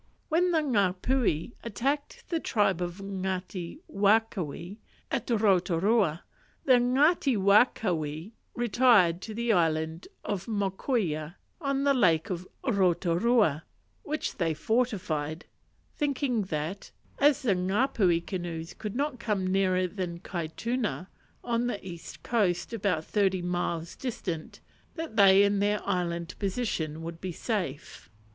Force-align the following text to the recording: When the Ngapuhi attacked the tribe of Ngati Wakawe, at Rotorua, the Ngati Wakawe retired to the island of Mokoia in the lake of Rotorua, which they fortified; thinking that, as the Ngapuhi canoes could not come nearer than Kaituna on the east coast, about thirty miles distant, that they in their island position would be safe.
When 0.29 0.49
the 0.49 0.61
Ngapuhi 0.63 1.53
attacked 1.63 2.27
the 2.29 2.39
tribe 2.39 2.81
of 2.81 3.03
Ngati 3.03 3.81
Wakawe, 3.87 4.77
at 5.11 5.29
Rotorua, 5.29 6.23
the 6.65 6.79
Ngati 6.79 7.37
Wakawe 7.37 8.31
retired 8.55 9.21
to 9.21 9.35
the 9.35 9.53
island 9.53 10.07
of 10.23 10.47
Mokoia 10.47 11.35
in 11.63 11.83
the 11.83 11.93
lake 11.93 12.31
of 12.31 12.47
Rotorua, 12.65 13.63
which 14.01 14.37
they 14.37 14.55
fortified; 14.55 15.45
thinking 15.95 16.45
that, 16.45 16.89
as 17.19 17.43
the 17.43 17.53
Ngapuhi 17.53 18.25
canoes 18.25 18.73
could 18.73 18.95
not 18.95 19.19
come 19.19 19.45
nearer 19.45 19.85
than 19.85 20.17
Kaituna 20.21 21.09
on 21.43 21.67
the 21.67 21.87
east 21.87 22.23
coast, 22.23 22.73
about 22.73 23.05
thirty 23.05 23.43
miles 23.43 23.95
distant, 23.95 24.61
that 24.95 25.15
they 25.15 25.43
in 25.43 25.59
their 25.59 25.79
island 25.87 26.33
position 26.39 27.03
would 27.03 27.21
be 27.21 27.31
safe. 27.31 28.09